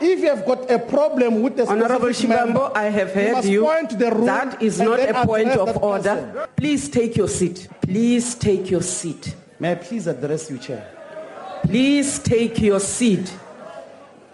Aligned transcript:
If 0.00 0.20
you 0.20 0.28
have 0.28 0.44
got 0.44 0.70
a 0.70 0.78
problem 0.78 1.42
with 1.42 1.56
the 1.56 1.66
Honorable 1.66 2.08
Shivambu, 2.08 2.76
I 2.76 2.84
have 2.84 3.12
heard 3.12 3.44
you. 3.44 3.62
point 3.64 3.98
the 3.98 4.10
rule 4.10 4.26
That 4.26 4.62
is 4.62 4.78
not 4.80 5.00
a 5.00 5.24
point 5.24 5.48
of 5.48 5.82
order. 5.82 6.02
person. 6.16 6.48
Please 6.56 6.88
take 6.88 7.16
your 7.16 7.28
seat. 7.28 7.68
Please 7.80 8.34
take 8.34 8.70
your 8.70 8.82
seat. 8.82 9.34
May 9.58 9.72
I 9.72 9.74
please 9.76 10.06
address 10.06 10.50
you, 10.50 10.58
Chair? 10.58 10.86
Please 11.62 12.18
take 12.18 12.60
your 12.60 12.80
seat. 12.80 13.34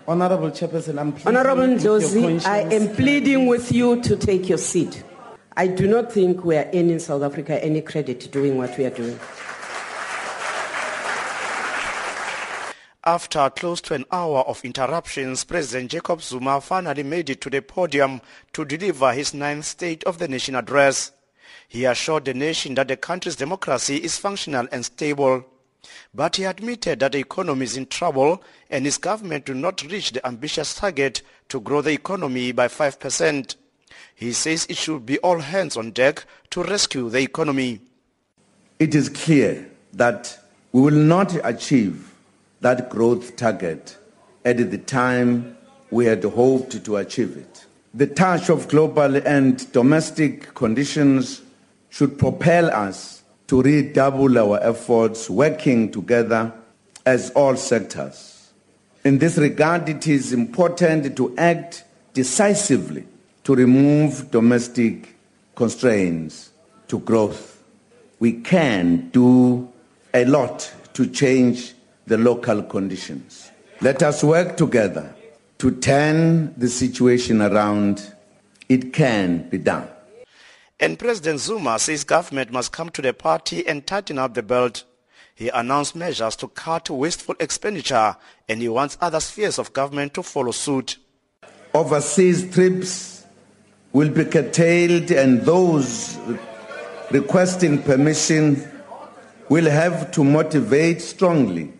Honorable 0.08 0.50
Chairperson, 0.50 0.98
I'm 0.98 1.12
pleading 1.12 1.28
Honorable 1.36 1.68
with 1.74 1.84
your 1.84 2.00
Josie, 2.00 2.38
I 2.44 2.62
am 2.62 2.88
pleading 2.96 3.46
with 3.46 3.70
you 3.70 4.02
to 4.02 4.16
take 4.16 4.48
your 4.48 4.58
seat. 4.58 5.04
I 5.56 5.68
do 5.68 5.86
not 5.86 6.10
think 6.10 6.44
we 6.44 6.56
are 6.56 6.66
earning 6.74 6.98
South 6.98 7.22
Africa 7.22 7.62
any 7.64 7.82
credit 7.82 8.32
doing 8.32 8.58
what 8.58 8.76
we 8.76 8.84
are 8.84 8.90
doing. 8.90 9.18
After 13.04 13.50
close 13.50 13.80
to 13.82 13.94
an 13.94 14.04
hour 14.12 14.42
of 14.42 14.64
interruptions, 14.64 15.42
President 15.42 15.90
Jacob 15.90 16.22
Zuma 16.22 16.60
finally 16.60 17.02
made 17.02 17.30
it 17.30 17.40
to 17.40 17.50
the 17.50 17.60
podium 17.60 18.20
to 18.52 18.64
deliver 18.64 19.12
his 19.12 19.34
ninth 19.34 19.64
State 19.64 20.04
of 20.04 20.18
the 20.18 20.28
Nation 20.28 20.54
address. 20.54 21.10
He 21.68 21.84
assured 21.84 22.26
the 22.26 22.34
nation 22.34 22.76
that 22.76 22.86
the 22.86 22.96
country's 22.96 23.34
democracy 23.34 23.96
is 23.96 24.18
functional 24.18 24.68
and 24.70 24.84
stable. 24.84 25.44
But 26.14 26.36
he 26.36 26.44
admitted 26.44 27.00
that 27.00 27.10
the 27.10 27.18
economy 27.18 27.64
is 27.64 27.76
in 27.76 27.86
trouble 27.86 28.40
and 28.70 28.84
his 28.84 28.98
government 28.98 29.48
will 29.48 29.56
not 29.56 29.82
reach 29.82 30.12
the 30.12 30.24
ambitious 30.24 30.76
target 30.76 31.22
to 31.48 31.60
grow 31.60 31.80
the 31.80 31.90
economy 31.90 32.52
by 32.52 32.68
5%. 32.68 33.56
He 34.14 34.32
says 34.32 34.64
it 34.68 34.76
should 34.76 35.04
be 35.04 35.18
all 35.18 35.40
hands 35.40 35.76
on 35.76 35.90
deck 35.90 36.24
to 36.50 36.62
rescue 36.62 37.10
the 37.10 37.18
economy. 37.18 37.80
it 38.78 38.94
is 38.94 39.08
clear 39.08 39.68
that 39.92 40.38
we 40.70 40.82
will 40.82 40.90
not 40.92 41.34
achieve 41.44 42.11
that 42.62 42.90
growth 42.90 43.36
target 43.36 43.96
at 44.44 44.56
the 44.56 44.78
time 44.78 45.56
we 45.90 46.06
had 46.06 46.24
hoped 46.24 46.84
to 46.84 46.96
achieve 46.96 47.36
it. 47.36 47.66
The 47.94 48.06
touch 48.06 48.48
of 48.48 48.68
global 48.68 49.16
and 49.16 49.70
domestic 49.72 50.54
conditions 50.54 51.42
should 51.90 52.18
propel 52.18 52.70
us 52.70 53.22
to 53.48 53.60
redouble 53.60 54.38
our 54.38 54.58
efforts 54.62 55.28
working 55.28 55.92
together 55.92 56.52
as 57.04 57.30
all 57.32 57.56
sectors. 57.56 58.50
In 59.04 59.18
this 59.18 59.36
regard, 59.36 59.88
it 59.88 60.06
is 60.06 60.32
important 60.32 61.14
to 61.16 61.36
act 61.36 61.84
decisively 62.14 63.04
to 63.44 63.54
remove 63.54 64.30
domestic 64.30 65.14
constraints 65.54 66.50
to 66.88 66.98
growth 67.00 67.52
we 68.22 68.34
can 68.34 69.08
do 69.08 69.68
a 70.14 70.24
lot 70.26 70.72
to 70.92 71.08
change 71.08 71.74
the 72.06 72.18
local 72.18 72.62
conditions. 72.62 73.50
Let 73.80 74.02
us 74.02 74.22
work 74.22 74.56
together 74.56 75.14
to 75.58 75.70
turn 75.70 76.54
the 76.56 76.68
situation 76.68 77.42
around. 77.42 78.14
It 78.68 78.92
can 78.92 79.48
be 79.48 79.58
done. 79.58 79.88
And 80.80 80.98
President 80.98 81.38
Zuma 81.38 81.78
says 81.78 82.04
government 82.04 82.50
must 82.50 82.72
come 82.72 82.90
to 82.90 83.02
the 83.02 83.12
party 83.12 83.66
and 83.66 83.86
tighten 83.86 84.18
up 84.18 84.34
the 84.34 84.42
belt. 84.42 84.84
He 85.34 85.48
announced 85.48 85.94
measures 85.94 86.36
to 86.36 86.48
cut 86.48 86.90
wasteful 86.90 87.36
expenditure 87.38 88.16
and 88.48 88.60
he 88.60 88.68
wants 88.68 88.98
other 89.00 89.20
spheres 89.20 89.58
of 89.58 89.72
government 89.72 90.14
to 90.14 90.22
follow 90.22 90.50
suit. 90.50 90.98
Overseas 91.74 92.52
trips 92.52 93.24
will 93.92 94.10
be 94.10 94.24
curtailed 94.24 95.10
and 95.10 95.42
those 95.42 96.18
requesting 97.10 97.82
permission 97.82 98.68
will 99.48 99.70
have 99.70 100.10
to 100.12 100.24
motivate 100.24 101.00
strongly 101.00 101.72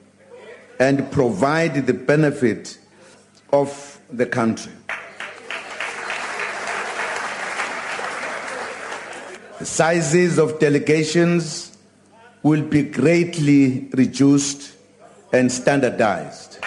and 0.82 1.12
provide 1.12 1.86
the 1.86 1.94
benefit 1.94 2.76
of 3.52 4.00
the 4.10 4.26
country. 4.26 4.72
The 9.60 9.64
sizes 9.64 10.38
of 10.38 10.58
delegations 10.58 11.78
will 12.42 12.62
be 12.62 12.82
greatly 12.82 13.90
reduced 13.92 14.74
and 15.32 15.52
standardized. 15.52 16.58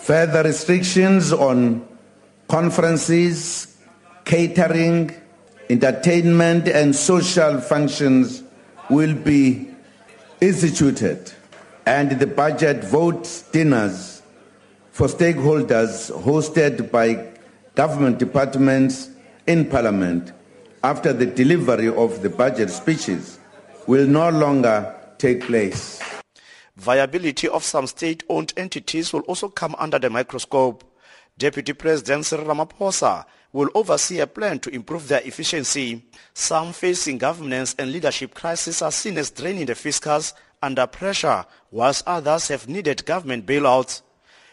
Further 0.00 0.42
restrictions 0.42 1.32
on 1.32 1.86
conferences, 2.48 3.78
catering, 4.24 5.14
entertainment, 5.68 6.66
and 6.66 6.96
social 6.96 7.60
functions 7.60 8.42
will 8.88 9.14
be 9.14 9.68
instituted, 10.40 11.32
and 11.86 12.12
the 12.18 12.26
budget 12.26 12.84
vote 12.84 13.44
dinners 13.52 14.22
for 14.90 15.06
stakeholders 15.06 16.10
hosted 16.22 16.90
by 16.90 17.32
government 17.74 18.18
departments 18.18 19.10
in 19.46 19.64
Parliament 19.64 20.32
after 20.82 21.12
the 21.12 21.26
delivery 21.26 21.88
of 21.88 22.22
the 22.22 22.30
budget 22.30 22.70
speeches 22.70 23.38
will 23.86 24.06
no 24.06 24.28
longer 24.30 24.94
take 25.18 25.42
place. 25.42 26.00
Viability 26.76 27.48
of 27.48 27.62
some 27.62 27.86
state-owned 27.86 28.52
entities 28.56 29.12
will 29.12 29.20
also 29.22 29.48
come 29.48 29.74
under 29.78 29.98
the 29.98 30.08
microscope. 30.08 30.84
Deputy 31.36 31.72
President 31.72 32.24
Cyril 32.24 32.46
Ramaphosa 32.46 33.24
will 33.52 33.68
oversee 33.74 34.20
a 34.20 34.26
plan 34.26 34.58
to 34.60 34.70
improve 34.70 35.08
their 35.08 35.20
efficiency. 35.22 36.04
Some 36.32 36.72
facing 36.72 37.18
governance 37.18 37.74
and 37.78 37.92
leadership 37.92 38.34
crisis 38.34 38.80
are 38.80 38.92
seen 38.92 39.18
as 39.18 39.30
draining 39.30 39.66
the 39.66 39.74
fiscus 39.74 40.32
under 40.62 40.86
pressure, 40.86 41.44
whilst 41.70 42.06
others 42.06 42.48
have 42.48 42.68
needed 42.68 43.04
government 43.06 43.46
bailouts. 43.46 44.02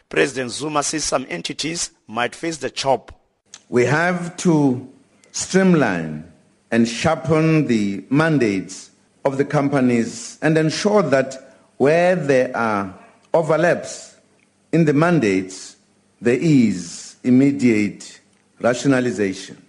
President 0.10 0.52
Zuma 0.52 0.84
says 0.84 1.04
some 1.04 1.26
entities 1.30 1.92
might 2.08 2.34
face 2.34 2.58
the 2.58 2.70
chop. 2.70 3.12
We 3.70 3.86
have 3.86 4.38
to 4.38 4.88
streamline 5.32 6.32
and 6.72 6.88
sharpen 6.88 7.68
the 7.68 8.06
mandates 8.10 8.92
of 9.26 9.38
the 9.38 9.46
companies 9.46 10.40
and 10.42 10.58
ensure 10.58 11.04
that 11.04 11.58
where 11.78 12.16
there 12.16 12.56
are 12.56 12.98
overlaps 13.34 14.16
in 14.72 14.86
the 14.86 14.94
mandates, 14.94 15.76
there 16.22 16.40
is 16.40 17.18
immediate 17.24 18.22
rationalization. 18.60 19.62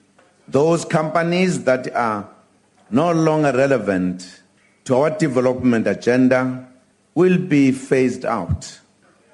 Those 0.46 0.84
companies 0.84 1.64
that 1.64 1.92
are 1.94 2.28
no 2.90 3.12
longer 3.12 3.52
relevant 3.52 4.42
to 4.88 4.96
our 4.96 5.10
development 5.10 5.86
agenda 5.86 6.66
will 7.14 7.36
be 7.36 7.72
phased 7.72 8.24
out. 8.24 8.80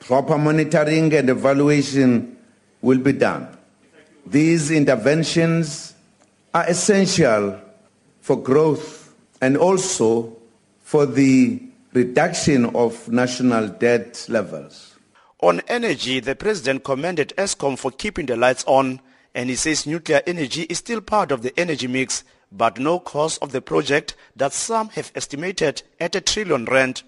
Proper 0.01 0.37
monitoring 0.37 1.15
and 1.15 1.31
evaluation 1.31 2.37
will 2.83 2.99
be 2.99 3.13
done. 3.13 3.47
These 4.27 4.73
interventions 4.73 5.95
are 6.53 6.65
essential 6.67 7.61
for 8.21 8.35
growth 8.43 9.15
and 9.41 9.57
also 9.57 10.37
for 10.83 11.07
the 11.07 11.63
reduction 11.93 12.75
of 12.75 13.09
national 13.09 13.69
debt 13.69 14.27
levels. 14.29 14.97
On 15.39 15.61
energy, 15.69 16.19
the 16.19 16.35
president 16.35 16.83
commended 16.83 17.33
Eskom 17.39 17.79
for 17.79 17.93
keeping 17.93 18.27
the 18.27 18.37
lights 18.37 18.65
on 18.67 19.01
and 19.37 19.51
he 19.51 19.55
says 19.55 19.87
nuclear 19.87 20.21
energy 20.27 20.63
is 20.63 20.79
still 20.79 21.01
part 21.01 21.31
of 21.31 21.43
the 21.43 21.57
energy 21.57 21.87
mix 21.87 22.25
but 22.57 22.79
no 22.79 23.01
cost 23.01 23.43
of 23.43 23.53
the 23.53 23.61
project 23.61 24.15
that 24.37 24.53
some 24.53 24.89
have 24.91 25.11
estimated 25.15 25.83
at 25.99 26.15
a 26.15 26.21
trillion 26.21 26.65
rand. 26.67 27.03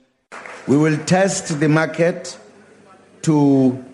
We 0.67 0.77
will 0.77 0.99
test 1.05 1.61
the 1.61 1.69
market 1.69 2.37
to 3.23 3.85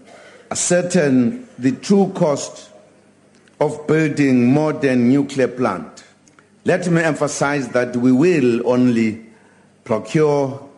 ascertain 0.51 1.47
the 1.59 1.73
true 1.73 2.11
cost 2.15 2.71
of 3.61 3.87
building 3.87 4.53
modern 4.53 5.09
nuclear 5.09 5.49
plant. 5.49 6.05
Let 6.65 6.89
me 6.89 7.03
emphasize 7.03 7.69
that 7.69 7.97
we 7.97 8.13
will 8.13 8.67
only 8.67 9.27
procure 9.85 10.69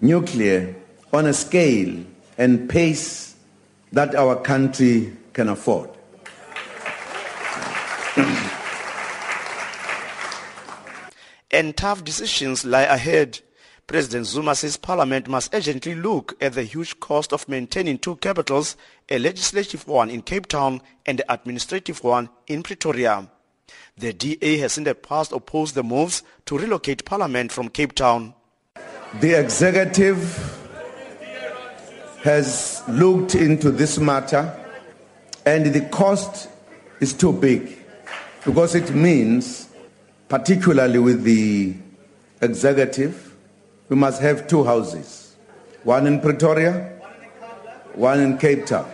nuclear 0.00 0.74
on 1.12 1.26
a 1.26 1.32
scale 1.32 2.04
and 2.38 2.68
pace 2.68 3.34
that 3.92 4.14
our 4.14 4.36
country 4.36 5.16
can 5.32 5.48
afford. 5.48 5.90
And 11.54 11.76
tough 11.76 12.02
decisions 12.02 12.64
lie 12.64 12.82
ahead. 12.82 13.38
President 13.86 14.26
Zuma 14.26 14.56
says 14.56 14.76
Parliament 14.76 15.28
must 15.28 15.54
urgently 15.54 15.94
look 15.94 16.34
at 16.40 16.54
the 16.54 16.64
huge 16.64 16.98
cost 16.98 17.32
of 17.32 17.48
maintaining 17.48 17.98
two 17.98 18.16
capitals, 18.16 18.76
a 19.08 19.20
legislative 19.20 19.86
one 19.86 20.10
in 20.10 20.22
Cape 20.22 20.48
Town 20.48 20.80
and 21.06 21.20
the 21.20 21.32
administrative 21.32 22.02
one 22.02 22.28
in 22.48 22.64
Pretoria. 22.64 23.30
The 23.96 24.12
DA 24.12 24.58
has 24.58 24.78
in 24.78 24.82
the 24.82 24.96
past 24.96 25.30
opposed 25.30 25.76
the 25.76 25.84
moves 25.84 26.24
to 26.46 26.58
relocate 26.58 27.04
Parliament 27.04 27.52
from 27.52 27.68
Cape 27.68 27.94
Town. 27.94 28.34
The 29.20 29.34
executive 29.34 30.58
has 32.24 32.82
looked 32.88 33.36
into 33.36 33.70
this 33.70 34.00
matter 34.00 34.60
and 35.46 35.66
the 35.66 35.82
cost 35.90 36.48
is 36.98 37.12
too 37.12 37.32
big 37.32 37.78
because 38.44 38.74
it 38.74 38.92
means, 38.92 39.68
particularly 40.34 40.98
with 40.98 41.22
the 41.22 41.72
executive, 42.42 43.36
we 43.88 43.94
must 43.94 44.20
have 44.20 44.48
two 44.48 44.64
houses 44.64 45.36
one 45.84 46.08
in 46.08 46.20
Pretoria, 46.20 46.90
one 47.94 48.18
in 48.18 48.36
Cape 48.36 48.66
Town. 48.66 48.90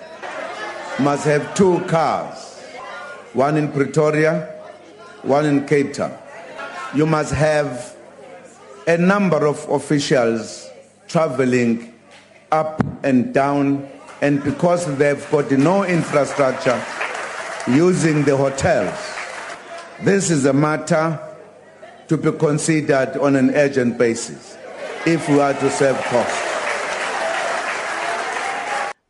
must 0.99 1.25
have 1.25 1.55
two 1.55 1.81
cars, 1.87 2.59
one 3.33 3.57
in 3.57 3.73
Pretoria, 3.73 4.55
one 5.23 5.47
in 5.47 5.67
Cape 5.67 5.95
Town. 5.95 6.13
You 6.95 7.07
must 7.07 7.33
have 7.33 7.97
a 8.87 8.99
number 8.99 9.47
of 9.47 9.67
officials 9.71 10.69
traveling 11.09 11.95
up 12.53 12.83
and 13.03 13.33
down, 13.33 13.89
and 14.21 14.45
because 14.45 14.85
they've 14.99 15.27
got 15.31 15.51
no 15.53 15.85
infrastructure, 15.85 16.79
using 17.67 18.25
the 18.25 18.37
hotels. 18.37 19.17
This 20.03 20.31
is 20.31 20.45
a 20.45 20.53
matter 20.53 21.19
to 22.11 22.17
be 22.17 22.33
considered 22.33 23.17
on 23.19 23.37
an 23.37 23.51
urgent 23.55 23.97
basis 23.97 24.59
if 25.07 25.29
we 25.29 25.39
are 25.39 25.55
to 25.55 25.71
save 25.71 25.95
costs. 26.11 26.43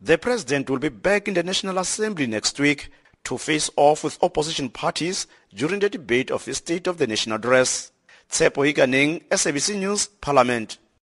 The 0.03 0.19
president 0.19 0.69
will 0.69 0.81
be 0.81 0.91
back 0.91 1.27
in 1.27 1.33
the 1.33 1.43
National 1.43 1.79
Assembly 1.79 2.27
next 2.27 2.61
week 2.61 2.91
to 3.25 3.39
face 3.39 3.71
off 3.77 4.05
with 4.05 4.23
opposition 4.23 4.69
parties 4.69 5.27
during 5.55 5.81
the 5.81 5.89
debate 5.89 6.31
of 6.31 6.45
his 6.45 6.59
State 6.59 6.87
of 6.87 6.99
the 6.99 7.07
Nation 7.07 7.33
address. 7.33 7.91
Tsepo 8.29 8.71
Iganeng, 8.71 9.27
SABC 9.29 9.79
News, 9.79 10.09
Parliament. 10.21 10.77